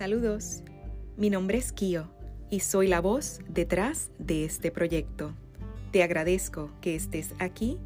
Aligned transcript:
Saludos, 0.00 0.62
mi 1.18 1.28
nombre 1.28 1.58
es 1.58 1.72
Kio 1.72 2.08
y 2.48 2.60
soy 2.60 2.88
la 2.88 3.02
voz 3.02 3.40
detrás 3.50 4.10
de 4.18 4.46
este 4.46 4.70
proyecto. 4.70 5.34
Te 5.92 6.02
agradezco 6.02 6.70
que 6.80 6.96
estés 6.96 7.34
aquí 7.38 7.76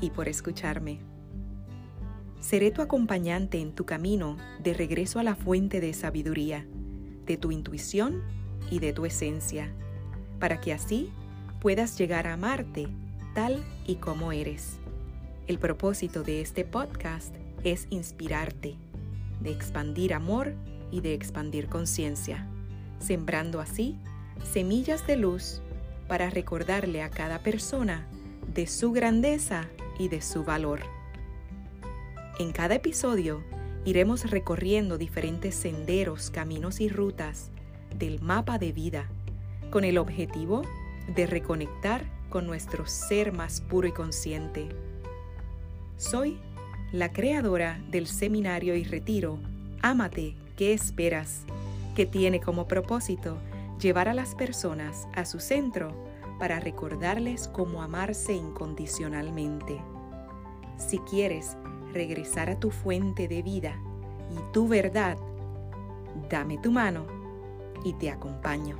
y 0.00 0.10
por 0.10 0.28
escucharme. 0.28 1.00
Seré 2.38 2.70
tu 2.70 2.82
acompañante 2.82 3.58
en 3.58 3.72
tu 3.72 3.84
camino 3.84 4.36
de 4.62 4.74
regreso 4.74 5.18
a 5.18 5.24
la 5.24 5.34
fuente 5.34 5.80
de 5.80 5.92
sabiduría, 5.92 6.64
de 7.26 7.36
tu 7.36 7.50
intuición 7.50 8.22
y 8.70 8.78
de 8.78 8.92
tu 8.92 9.04
esencia, 9.04 9.72
para 10.38 10.60
que 10.60 10.72
así 10.72 11.10
puedas 11.60 11.98
llegar 11.98 12.28
a 12.28 12.34
amarte 12.34 12.86
tal 13.34 13.64
y 13.88 13.96
como 13.96 14.30
eres. 14.30 14.76
El 15.48 15.58
propósito 15.58 16.22
de 16.22 16.42
este 16.42 16.64
podcast 16.64 17.34
es 17.64 17.88
inspirarte, 17.90 18.76
de 19.40 19.50
expandir 19.50 20.14
amor 20.14 20.54
y 20.70 20.75
de 20.92 21.14
expandir 21.14 21.68
conciencia, 21.68 22.48
sembrando 22.98 23.60
así 23.60 23.96
semillas 24.52 25.06
de 25.06 25.16
luz 25.16 25.60
para 26.08 26.30
recordarle 26.30 27.02
a 27.02 27.10
cada 27.10 27.40
persona 27.40 28.06
de 28.54 28.66
su 28.66 28.92
grandeza 28.92 29.68
y 29.98 30.08
de 30.08 30.20
su 30.20 30.44
valor. 30.44 30.80
En 32.38 32.52
cada 32.52 32.74
episodio 32.74 33.42
iremos 33.84 34.30
recorriendo 34.30 34.98
diferentes 34.98 35.54
senderos, 35.54 36.30
caminos 36.30 36.80
y 36.80 36.88
rutas 36.88 37.50
del 37.96 38.20
mapa 38.20 38.58
de 38.58 38.72
vida 38.72 39.08
con 39.70 39.84
el 39.84 39.98
objetivo 39.98 40.62
de 41.14 41.26
reconectar 41.26 42.04
con 42.28 42.46
nuestro 42.46 42.86
ser 42.86 43.32
más 43.32 43.60
puro 43.60 43.88
y 43.88 43.92
consciente. 43.92 44.68
Soy 45.96 46.38
la 46.92 47.12
creadora 47.12 47.80
del 47.90 48.06
seminario 48.06 48.76
y 48.76 48.84
retiro 48.84 49.38
Ámate 49.82 50.34
¿Qué 50.56 50.72
esperas? 50.72 51.44
que 51.96 52.06
tiene 52.06 52.40
como 52.40 52.68
propósito 52.68 53.38
llevar 53.80 54.08
a 54.08 54.14
las 54.14 54.34
personas 54.34 55.08
a 55.14 55.24
su 55.24 55.40
centro 55.40 56.06
para 56.38 56.60
recordarles 56.60 57.48
cómo 57.48 57.82
amarse 57.82 58.34
incondicionalmente. 58.34 59.80
Si 60.76 60.98
quieres 60.98 61.56
regresar 61.94 62.50
a 62.50 62.60
tu 62.60 62.70
fuente 62.70 63.26
de 63.28 63.42
vida 63.42 63.80
y 64.30 64.52
tu 64.52 64.68
verdad, 64.68 65.16
dame 66.28 66.58
tu 66.58 66.70
mano 66.70 67.06
y 67.82 67.94
te 67.94 68.10
acompaño. 68.10 68.78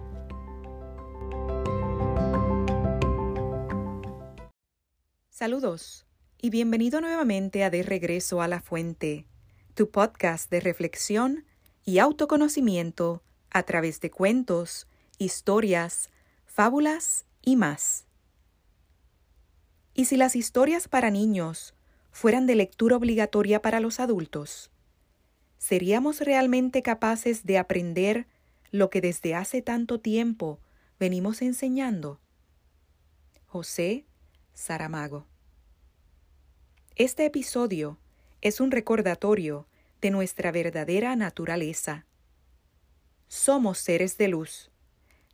Saludos 5.31 6.07
y 6.37 6.51
bienvenido 6.51 7.01
nuevamente 7.01 7.65
a 7.65 7.71
De 7.71 7.83
Regreso 7.83 8.43
a 8.43 8.49
la 8.49 8.61
Fuente, 8.61 9.27
tu 9.73 9.91
podcast 9.91 10.51
de 10.51 10.61
reflexión 10.61 11.47
y 11.87 12.01
autoconocimiento 12.01 13.23
a 13.49 13.63
través 13.63 14.01
de 14.01 14.11
cuentos, 14.11 14.89
historias, 15.19 16.11
fábulas 16.45 17.25
y 17.43 17.57
más. 17.57 18.05
¿Y 19.95 20.07
si 20.07 20.17
las 20.17 20.37
historias 20.37 20.89
para 20.89 21.11
niños 21.11 21.75
fueran 22.11 22.47
de 22.47 22.57
lectura 22.57 22.97
obligatoria 22.97 23.63
para 23.63 23.81
los 23.81 24.01
adultos? 24.01 24.71
¿Seríamos 25.59 26.21
realmente 26.21 26.83
capaces 26.83 27.47
de 27.47 27.57
aprender 27.57 28.27
lo 28.73 28.91
que 28.91 29.01
desde 29.01 29.35
hace 29.35 29.63
tanto 29.63 30.01
tiempo 30.01 30.59
venimos 30.99 31.41
enseñando? 31.41 32.21
José 33.47 34.05
Saramago. 34.55 35.25
Este 36.97 37.27
episodio 37.27 37.97
es 38.41 38.61
un 38.61 38.73
recordatorio 38.73 39.69
de 40.01 40.11
nuestra 40.11 40.53
verdadera 40.53 41.17
naturaleza. 41.17 42.07
Somos 43.29 43.79
seres 43.79 44.19
de 44.19 44.29
luz, 44.29 44.71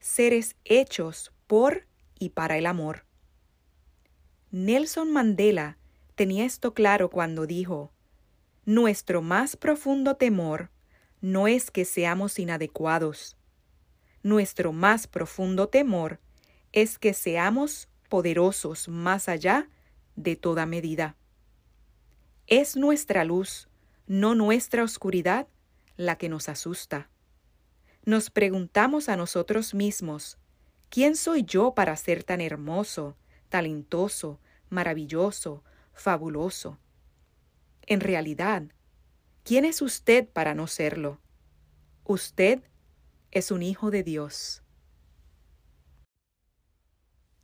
seres 0.01 0.57
hechos 0.65 1.33
por 1.47 1.87
y 2.19 2.31
para 2.31 2.57
el 2.59 2.67
amor. 2.67 3.05
Nelson 4.51 5.13
Mandela 5.13 5.79
tenía 6.15 6.45
esto 6.45 6.75
claro 6.75 7.11
cuando 7.11 7.47
dijo, 7.47 7.93
Nuestro 8.65 9.23
más 9.23 9.57
profundo 9.57 10.17
temor 10.17 10.71
no 11.21 11.49
es 11.49 11.71
que 11.71 11.85
seamos 11.85 12.39
inadecuados. 12.39 13.37
Nuestro 14.23 14.73
más 14.73 15.07
profundo 15.07 15.69
temor 15.69 16.21
es 16.73 16.99
que 16.99 17.13
seamos 17.13 17.89
poderosos 18.09 18.89
más 18.89 19.29
allá 19.29 19.69
de 20.17 20.37
toda 20.37 20.67
medida. 20.67 21.17
Es 22.47 22.77
nuestra 22.77 23.25
luz, 23.25 23.69
no 24.07 24.35
nuestra 24.35 24.83
oscuridad, 24.83 25.47
la 25.97 26.17
que 26.17 26.29
nos 26.29 26.49
asusta. 26.49 27.09
Nos 28.05 28.31
preguntamos 28.31 29.09
a 29.09 29.17
nosotros 29.17 29.75
mismos, 29.75 30.39
¿quién 30.89 31.17
soy 31.17 31.45
yo 31.45 31.75
para 31.75 31.97
ser 31.97 32.25
tan 32.25 32.41
hermoso, 32.41 33.17
talentoso, 33.49 34.41
maravilloso, 34.71 35.63
fabuloso? 35.93 36.79
En 37.87 38.01
realidad, 38.01 38.65
¿quién 39.45 39.65
es 39.65 39.83
usted 39.83 40.29
para 40.29 40.55
no 40.55 40.67
serlo? 40.67 41.21
Usted 42.05 42.61
es 43.31 43.51
un 43.51 43.63
hijo 43.63 43.91
de 43.91 44.03
Dios. 44.03 44.63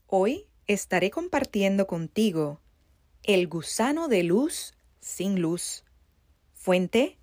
Hoy 0.06 0.48
estaré 0.66 1.10
compartiendo 1.10 1.86
contigo 1.86 2.60
el 3.22 3.46
gusano 3.46 4.08
de 4.08 4.22
luz 4.22 4.74
sin 5.00 5.40
luz 5.40 5.84
Fuente: 6.68 7.16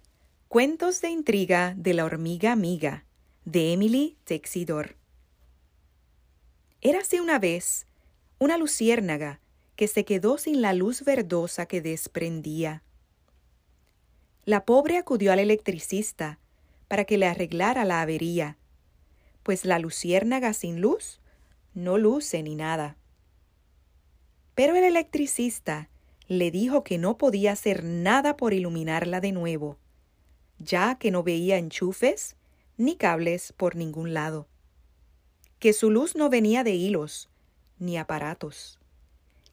Cuentos 0.47 1.01
de 1.01 1.09
intriga 1.11 1.75
de 1.77 1.93
la 1.93 2.03
hormiga 2.03 2.51
amiga 2.51 3.05
de 3.43 3.73
Emily 3.73 4.17
Texidor. 4.23 4.95
Érase 6.81 7.21
una 7.21 7.37
vez 7.37 7.85
una 8.39 8.57
luciérnaga 8.57 9.41
que 9.75 9.87
se 9.87 10.03
quedó 10.03 10.39
sin 10.39 10.63
la 10.63 10.73
luz 10.73 11.05
verdosa 11.05 11.67
que 11.67 11.79
desprendía. 11.79 12.81
La 14.45 14.65
pobre 14.65 14.97
acudió 14.97 15.31
al 15.31 15.37
electricista 15.37 16.39
para 16.87 17.05
que 17.05 17.19
le 17.19 17.27
arreglara 17.27 17.85
la 17.85 18.01
avería, 18.01 18.57
pues 19.43 19.63
la 19.63 19.77
luciérnaga 19.77 20.53
sin 20.53 20.81
luz 20.81 21.21
no 21.75 21.99
luce 21.99 22.41
ni 22.41 22.55
nada. 22.55 22.97
Pero 24.55 24.75
el 24.75 24.85
electricista 24.85 25.91
le 26.27 26.51
dijo 26.51 26.83
que 26.83 26.97
no 26.97 27.17
podía 27.17 27.51
hacer 27.51 27.83
nada 27.83 28.35
por 28.37 28.53
iluminarla 28.53 29.21
de 29.21 29.31
nuevo, 29.31 29.77
ya 30.57 30.95
que 30.95 31.11
no 31.11 31.23
veía 31.23 31.57
enchufes 31.57 32.35
ni 32.77 32.95
cables 32.95 33.53
por 33.53 33.75
ningún 33.75 34.13
lado, 34.13 34.47
que 35.59 35.73
su 35.73 35.89
luz 35.89 36.15
no 36.15 36.29
venía 36.29 36.63
de 36.63 36.71
hilos 36.71 37.29
ni 37.77 37.97
aparatos, 37.97 38.79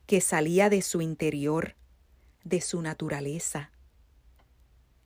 que 0.07 0.21
salía 0.21 0.71
de 0.71 0.83
su 0.83 1.01
interior, 1.01 1.75
de 2.45 2.61
su 2.61 2.83
naturaleza. 2.83 3.71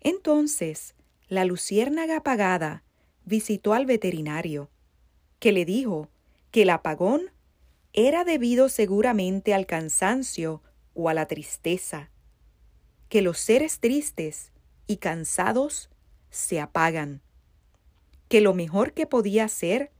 Entonces, 0.01 0.95
la 1.29 1.45
luciérnaga 1.45 2.19
apagada 2.19 2.85
visitó 3.25 3.75
al 3.75 3.87
veterinario, 3.87 4.71
que 5.41 5.53
le 5.53 5.65
dijo 5.65 6.09
que 6.51 6.63
el 6.63 6.71
apagón 6.71 7.33
era 7.93 8.25
debido 8.25 8.69
seguramente 8.69 9.53
al 9.53 9.67
cansancio 9.67 10.63
o 10.97 11.09
a 11.09 11.15
la 11.15 11.27
tristeza, 11.27 12.11
que 13.09 13.23
los 13.23 13.39
seres 13.39 13.79
tristes 13.79 14.51
y 14.87 14.97
cansados 14.97 15.91
se 16.31 16.61
apagan, 16.61 17.21
que 18.29 18.41
lo 18.41 18.55
mejor 18.55 18.93
que 18.93 19.07
podía 19.07 19.45
hacer 19.45 19.93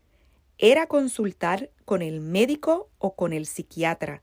era 0.59 0.87
consultar 0.87 1.71
con 1.85 2.03
el 2.03 2.21
médico 2.21 2.91
o 2.99 3.15
con 3.15 3.33
el 3.33 3.47
psiquiatra, 3.47 4.23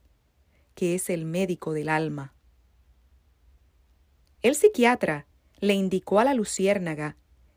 que 0.76 0.96
es 0.96 1.10
el 1.10 1.26
médico 1.26 1.74
del 1.74 1.90
alma. 1.90 2.34
El 4.42 4.56
psiquiatra 4.56 5.28
le 5.60 5.76
indicó 5.76 6.20
a 6.20 6.26
la 6.26 6.34
luciérnaga 6.34 7.16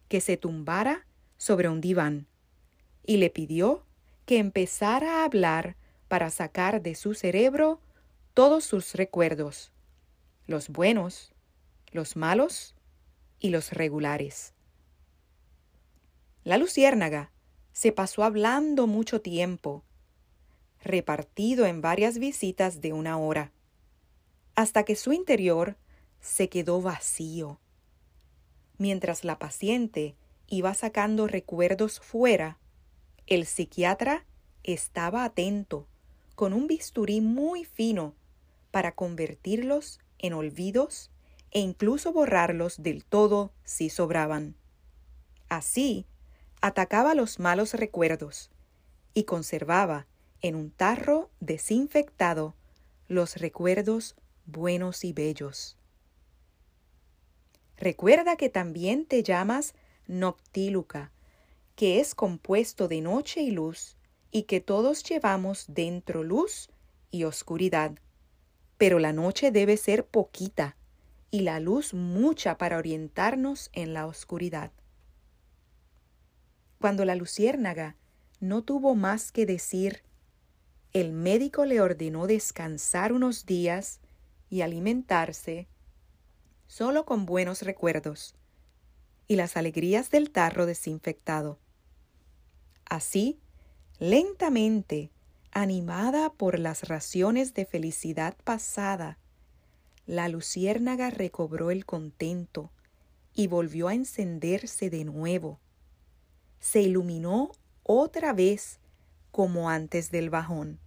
que 0.08 0.20
se 0.20 0.36
tumbara 0.36 1.06
sobre 1.38 1.68
un 1.68 1.80
diván 1.80 2.28
y 3.04 3.16
le 3.16 3.30
pidió 3.30 3.84
que 4.26 4.38
empezara 4.38 5.20
a 5.20 5.24
hablar 5.24 5.76
para 6.06 6.30
sacar 6.30 6.82
de 6.82 6.94
su 6.94 7.14
cerebro 7.14 7.80
todos 8.36 8.66
sus 8.66 8.94
recuerdos, 8.94 9.72
los 10.46 10.68
buenos, 10.68 11.32
los 11.90 12.16
malos 12.16 12.74
y 13.38 13.48
los 13.48 13.72
regulares. 13.72 14.52
La 16.44 16.58
luciérnaga 16.58 17.32
se 17.72 17.92
pasó 17.92 18.24
hablando 18.24 18.86
mucho 18.86 19.22
tiempo, 19.22 19.84
repartido 20.82 21.64
en 21.64 21.80
varias 21.80 22.18
visitas 22.18 22.82
de 22.82 22.92
una 22.92 23.16
hora, 23.16 23.52
hasta 24.54 24.82
que 24.82 24.96
su 24.96 25.14
interior 25.14 25.78
se 26.20 26.50
quedó 26.50 26.82
vacío. 26.82 27.58
Mientras 28.76 29.24
la 29.24 29.38
paciente 29.38 30.14
iba 30.46 30.74
sacando 30.74 31.26
recuerdos 31.26 32.00
fuera, 32.00 32.58
el 33.26 33.46
psiquiatra 33.46 34.26
estaba 34.62 35.24
atento, 35.24 35.88
con 36.34 36.52
un 36.52 36.66
bisturí 36.66 37.22
muy 37.22 37.64
fino 37.64 38.14
para 38.76 38.92
convertirlos 38.92 40.00
en 40.18 40.34
olvidos 40.34 41.10
e 41.50 41.60
incluso 41.60 42.12
borrarlos 42.12 42.82
del 42.82 43.06
todo 43.06 43.50
si 43.64 43.88
sobraban. 43.88 44.54
Así, 45.48 46.04
atacaba 46.60 47.14
los 47.14 47.38
malos 47.38 47.72
recuerdos 47.72 48.50
y 49.14 49.24
conservaba 49.24 50.06
en 50.42 50.56
un 50.56 50.70
tarro 50.70 51.30
desinfectado 51.40 52.54
los 53.08 53.36
recuerdos 53.36 54.14
buenos 54.44 55.04
y 55.04 55.14
bellos. 55.14 55.78
Recuerda 57.78 58.36
que 58.36 58.50
también 58.50 59.06
te 59.06 59.22
llamas 59.22 59.72
Noctíluca, 60.06 61.12
que 61.76 61.98
es 61.98 62.14
compuesto 62.14 62.88
de 62.88 63.00
noche 63.00 63.40
y 63.40 63.52
luz, 63.52 63.96
y 64.30 64.42
que 64.42 64.60
todos 64.60 65.02
llevamos 65.02 65.64
dentro 65.66 66.22
luz 66.22 66.68
y 67.10 67.24
oscuridad. 67.24 67.98
Pero 68.78 68.98
la 68.98 69.12
noche 69.12 69.50
debe 69.50 69.76
ser 69.76 70.06
poquita 70.06 70.76
y 71.30 71.40
la 71.40 71.60
luz 71.60 71.94
mucha 71.94 72.58
para 72.58 72.78
orientarnos 72.78 73.70
en 73.72 73.94
la 73.94 74.06
oscuridad. 74.06 74.70
Cuando 76.80 77.04
la 77.04 77.14
luciérnaga 77.14 77.96
no 78.40 78.62
tuvo 78.62 78.94
más 78.94 79.32
que 79.32 79.46
decir, 79.46 80.02
el 80.92 81.12
médico 81.12 81.64
le 81.64 81.80
ordenó 81.80 82.26
descansar 82.26 83.12
unos 83.12 83.46
días 83.46 84.00
y 84.48 84.60
alimentarse 84.60 85.68
solo 86.66 87.04
con 87.04 87.26
buenos 87.26 87.62
recuerdos 87.62 88.34
y 89.28 89.36
las 89.36 89.56
alegrías 89.56 90.10
del 90.10 90.30
tarro 90.30 90.66
desinfectado. 90.66 91.58
Así, 92.84 93.40
lentamente, 93.98 95.10
animada 95.56 96.34
por 96.34 96.58
las 96.58 96.86
raciones 96.86 97.54
de 97.54 97.64
felicidad 97.64 98.36
pasada, 98.44 99.16
la 100.04 100.28
luciérnaga 100.28 101.08
recobró 101.08 101.70
el 101.70 101.86
contento 101.86 102.70
y 103.32 103.46
volvió 103.46 103.88
a 103.88 103.94
encenderse 103.94 104.90
de 104.90 105.04
nuevo. 105.04 105.58
Se 106.60 106.82
iluminó 106.82 107.52
otra 107.84 108.34
vez 108.34 108.80
como 109.32 109.70
antes 109.70 110.10
del 110.10 110.28
bajón, 110.28 110.78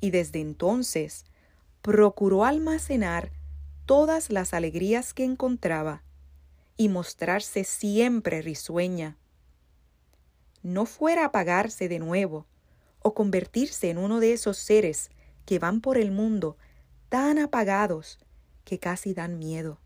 y 0.00 0.08
desde 0.08 0.40
entonces 0.40 1.26
procuró 1.82 2.46
almacenar 2.46 3.30
todas 3.84 4.30
las 4.30 4.54
alegrías 4.54 5.12
que 5.12 5.24
encontraba 5.24 6.02
y 6.78 6.88
mostrarse 6.88 7.62
siempre 7.64 8.40
risueña. 8.40 9.18
No 10.62 10.86
fuera 10.86 11.24
a 11.24 11.26
apagarse 11.26 11.90
de 11.90 11.98
nuevo 11.98 12.46
o 13.02 13.14
convertirse 13.14 13.90
en 13.90 13.98
uno 13.98 14.20
de 14.20 14.32
esos 14.32 14.56
seres 14.56 15.10
que 15.44 15.58
van 15.58 15.80
por 15.80 15.98
el 15.98 16.10
mundo 16.10 16.56
tan 17.08 17.38
apagados 17.38 18.18
que 18.64 18.78
casi 18.78 19.14
dan 19.14 19.38
miedo. 19.38 19.80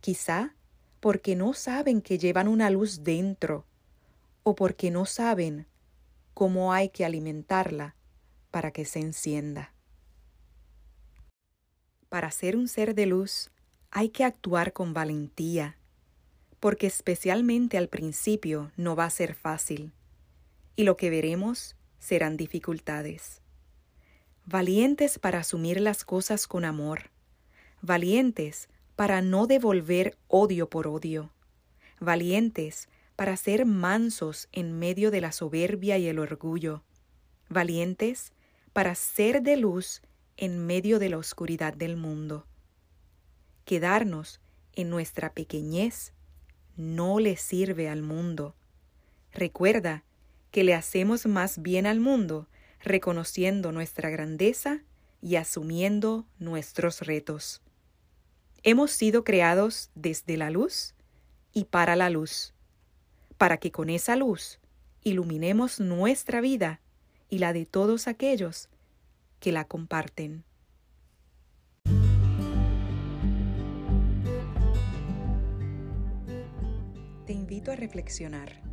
Quizá 0.00 0.54
porque 1.00 1.36
no 1.36 1.52
saben 1.52 2.00
que 2.00 2.18
llevan 2.18 2.48
una 2.48 2.70
luz 2.70 3.02
dentro 3.02 3.66
o 4.42 4.54
porque 4.54 4.90
no 4.90 5.06
saben 5.06 5.66
cómo 6.34 6.72
hay 6.72 6.90
que 6.90 7.04
alimentarla 7.04 7.96
para 8.50 8.70
que 8.70 8.84
se 8.84 9.00
encienda. 9.00 9.72
Para 12.08 12.30
ser 12.30 12.56
un 12.56 12.68
ser 12.68 12.94
de 12.94 13.06
luz 13.06 13.50
hay 13.90 14.10
que 14.10 14.24
actuar 14.24 14.72
con 14.72 14.94
valentía, 14.94 15.78
porque 16.60 16.86
especialmente 16.86 17.78
al 17.78 17.88
principio 17.88 18.70
no 18.76 18.96
va 18.96 19.04
a 19.04 19.10
ser 19.10 19.34
fácil, 19.34 19.92
y 20.76 20.84
lo 20.84 20.96
que 20.96 21.10
veremos 21.10 21.75
serán 21.98 22.36
dificultades. 22.36 23.40
Valientes 24.44 25.18
para 25.18 25.40
asumir 25.40 25.80
las 25.80 26.04
cosas 26.04 26.46
con 26.46 26.64
amor, 26.64 27.10
valientes 27.82 28.68
para 28.94 29.20
no 29.20 29.46
devolver 29.46 30.16
odio 30.28 30.70
por 30.70 30.86
odio, 30.86 31.32
valientes 32.00 32.88
para 33.16 33.36
ser 33.36 33.66
mansos 33.66 34.48
en 34.52 34.78
medio 34.78 35.10
de 35.10 35.20
la 35.20 35.32
soberbia 35.32 35.98
y 35.98 36.06
el 36.06 36.18
orgullo, 36.18 36.82
valientes 37.48 38.32
para 38.72 38.94
ser 38.94 39.42
de 39.42 39.56
luz 39.56 40.02
en 40.36 40.66
medio 40.66 40.98
de 40.98 41.08
la 41.08 41.18
oscuridad 41.18 41.74
del 41.74 41.96
mundo. 41.96 42.46
Quedarnos 43.64 44.40
en 44.74 44.90
nuestra 44.90 45.32
pequeñez 45.32 46.12
no 46.76 47.18
le 47.18 47.36
sirve 47.36 47.88
al 47.88 48.02
mundo. 48.02 48.54
Recuerda 49.32 50.04
que 50.56 50.64
le 50.64 50.72
hacemos 50.72 51.26
más 51.26 51.60
bien 51.60 51.84
al 51.84 52.00
mundo 52.00 52.48
reconociendo 52.80 53.72
nuestra 53.72 54.08
grandeza 54.08 54.80
y 55.20 55.36
asumiendo 55.36 56.24
nuestros 56.38 57.02
retos. 57.02 57.60
Hemos 58.62 58.90
sido 58.90 59.22
creados 59.22 59.90
desde 59.94 60.38
la 60.38 60.48
luz 60.48 60.94
y 61.52 61.64
para 61.64 61.94
la 61.94 62.08
luz, 62.08 62.54
para 63.36 63.58
que 63.58 63.70
con 63.70 63.90
esa 63.90 64.16
luz 64.16 64.58
iluminemos 65.02 65.78
nuestra 65.78 66.40
vida 66.40 66.80
y 67.28 67.36
la 67.36 67.52
de 67.52 67.66
todos 67.66 68.08
aquellos 68.08 68.70
que 69.40 69.52
la 69.52 69.66
comparten. 69.66 70.42
Te 77.26 77.34
invito 77.34 77.72
a 77.72 77.76
reflexionar. 77.76 78.65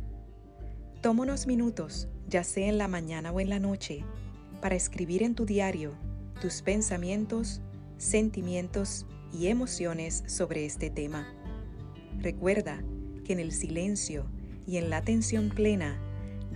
Toma 1.04 1.24
unos 1.24 1.46
minutos, 1.46 2.08
ya 2.28 2.44
sea 2.44 2.66
en 2.66 2.78
la 2.78 2.88
mañana 2.88 3.30
o 3.30 3.38
en 3.38 3.50
la 3.50 3.58
noche, 3.58 4.06
para 4.62 4.74
escribir 4.74 5.22
en 5.22 5.34
tu 5.34 5.44
diario 5.44 5.92
tus 6.40 6.62
pensamientos, 6.62 7.60
sentimientos 7.98 9.04
y 9.30 9.48
emociones 9.48 10.24
sobre 10.26 10.64
este 10.64 10.88
tema. 10.88 11.26
Recuerda 12.22 12.82
que 13.22 13.34
en 13.34 13.40
el 13.40 13.52
silencio 13.52 14.24
y 14.66 14.78
en 14.78 14.88
la 14.88 14.96
atención 14.96 15.50
plena 15.50 16.00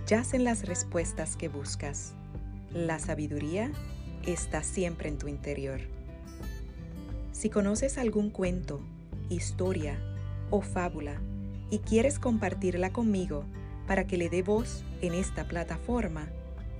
yacen 0.07 0.43
las 0.43 0.67
respuestas 0.67 1.35
que 1.35 1.47
buscas. 1.47 2.15
La 2.73 2.97
sabiduría 2.97 3.71
está 4.25 4.63
siempre 4.63 5.09
en 5.09 5.19
tu 5.19 5.27
interior. 5.27 5.81
Si 7.33 7.51
conoces 7.51 7.99
algún 7.99 8.31
cuento, 8.31 8.81
historia 9.29 9.99
o 10.49 10.61
fábula 10.61 11.21
y 11.69 11.77
quieres 11.77 12.17
compartirla 12.17 12.91
conmigo 12.91 13.45
para 13.89 14.05
que 14.05 14.15
le 14.17 14.29
dé 14.29 14.43
voz 14.43 14.83
en 15.01 15.15
esta 15.15 15.45
plataforma, 15.45 16.27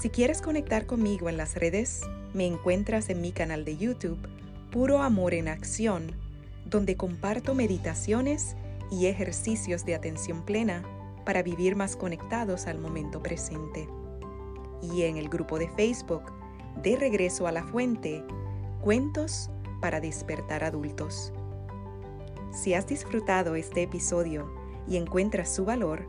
Si 0.01 0.09
quieres 0.09 0.41
conectar 0.41 0.85
conmigo 0.85 1.27
en 1.27 1.35
las 1.35 1.55
redes, 1.55 2.03
me 2.33 2.47
encuentras 2.47 3.09
en 3.09 3.19
mi 3.19 3.33
canal 3.33 3.65
de 3.65 3.75
YouTube 3.75 4.19
Puro 4.71 5.01
Amor 5.01 5.33
en 5.33 5.49
Acción, 5.49 6.13
donde 6.63 6.95
comparto 6.95 7.53
meditaciones 7.53 8.55
y 8.89 9.07
ejercicios 9.07 9.85
de 9.85 9.95
atención 9.95 10.43
plena 10.43 10.83
para 11.25 11.43
vivir 11.43 11.75
más 11.75 11.95
conectados 11.95 12.67
al 12.67 12.79
momento 12.79 13.21
presente. 13.21 13.87
Y 14.81 15.03
en 15.03 15.17
el 15.17 15.29
grupo 15.29 15.59
de 15.59 15.69
Facebook 15.69 16.23
De 16.81 16.95
Regreso 16.95 17.47
a 17.47 17.51
la 17.51 17.63
Fuente, 17.63 18.23
Cuentos 18.81 19.49
para 19.81 19.99
despertar 19.99 20.63
adultos. 20.63 21.33
Si 22.51 22.73
has 22.73 22.87
disfrutado 22.87 23.55
este 23.55 23.83
episodio 23.83 24.51
y 24.87 24.97
encuentras 24.97 25.53
su 25.53 25.65
valor, 25.65 26.05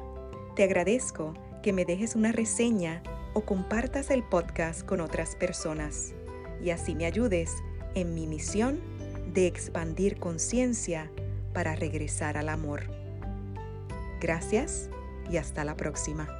te 0.55 0.63
agradezco 0.63 1.35
que 1.63 1.73
me 1.73 1.85
dejes 1.85 2.15
una 2.15 2.33
reseña 2.33 3.03
o 3.35 3.43
compartas 3.43 4.11
el 4.11 4.23
podcast 4.23 4.85
con 4.85 5.01
otras 5.01 5.35
personas 5.37 6.15
y 6.63 6.71
así 6.71 6.95
me 6.95 7.07
ayudes 7.07 7.53
en 7.95 8.15
mi 8.15 8.27
misión 8.27 8.81
de 9.33 9.47
expandir 9.47 10.19
conciencia 10.19 11.11
para 11.59 11.75
regresar 11.75 12.37
al 12.37 12.51
amor. 12.51 12.85
Gracias 14.21 14.89
y 15.29 15.39
hasta 15.39 15.65
la 15.65 15.75
próxima. 15.77 16.38